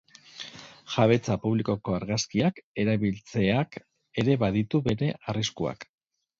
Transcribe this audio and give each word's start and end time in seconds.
Jabetza 0.93 1.37
publikoko 1.43 1.95
argazkiak 1.97 2.63
erabiltzeak 2.85 3.81
ere 4.25 4.39
baditu 4.47 4.85
bere 4.91 5.15
arriskuak. 5.31 5.91